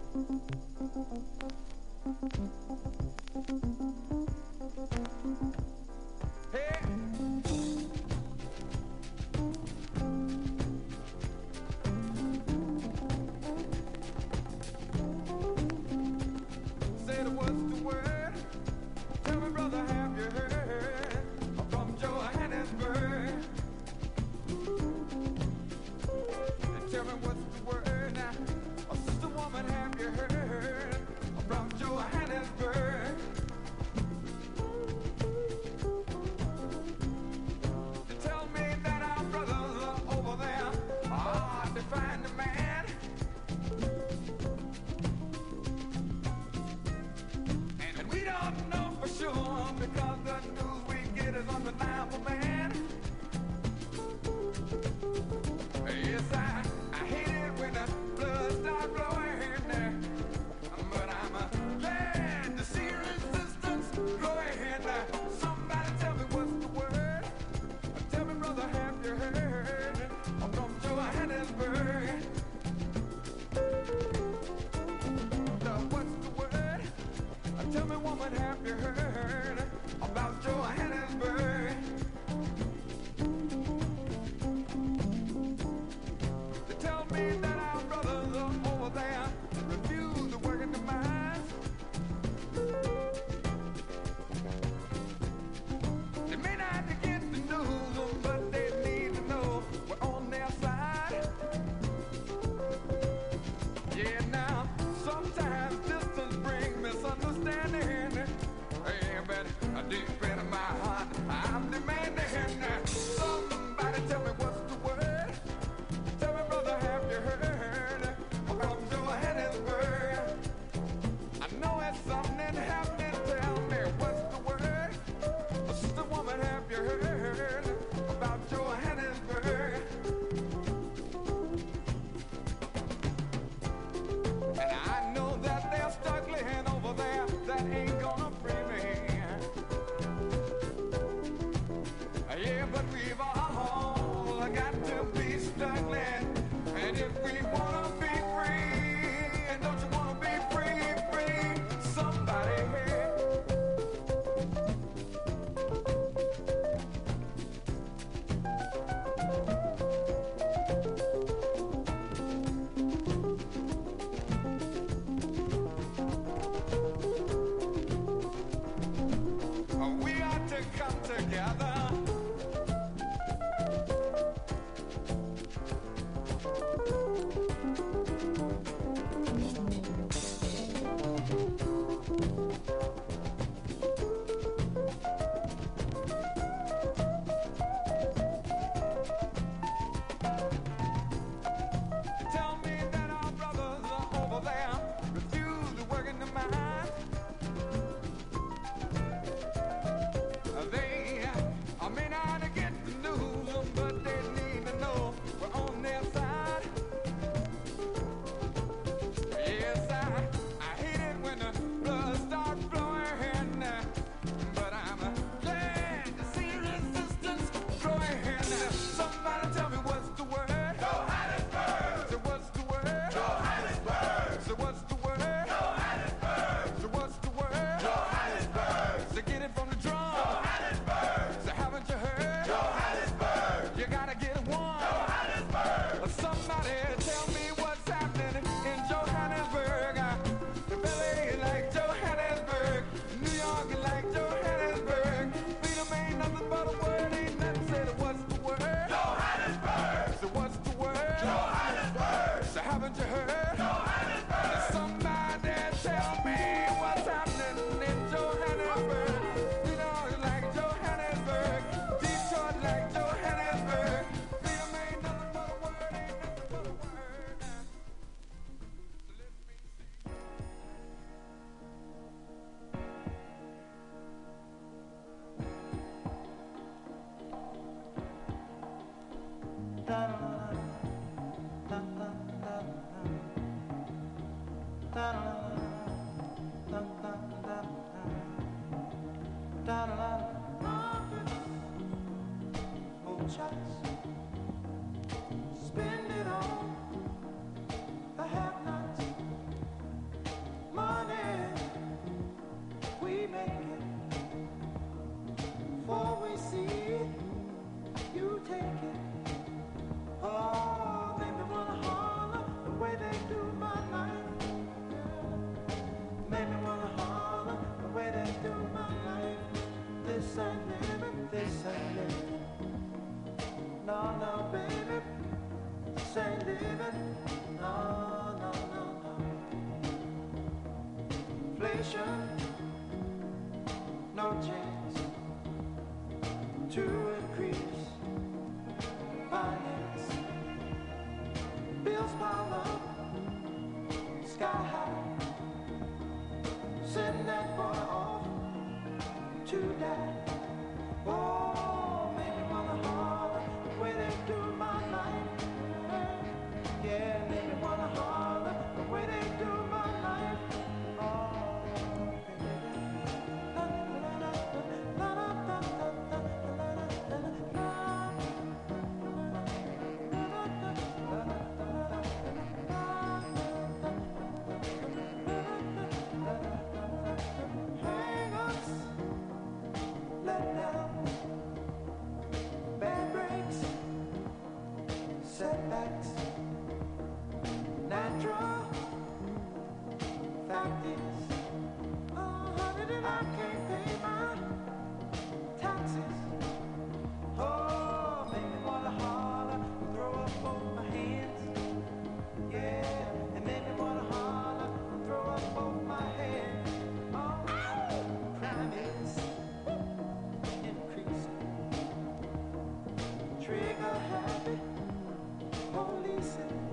[416.27, 416.66] Policing.